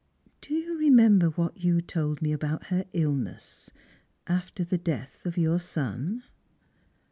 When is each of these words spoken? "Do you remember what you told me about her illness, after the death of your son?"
"Do 0.41 0.55
you 0.55 0.79
remember 0.79 1.27
what 1.29 1.63
you 1.63 1.79
told 1.79 2.23
me 2.23 2.31
about 2.31 2.65
her 2.73 2.85
illness, 2.91 3.69
after 4.25 4.63
the 4.63 4.79
death 4.79 5.27
of 5.27 5.37
your 5.37 5.59
son?" 5.59 6.23